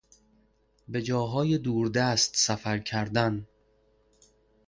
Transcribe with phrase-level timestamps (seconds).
[0.87, 3.47] به جاهای دور دست سفر کردن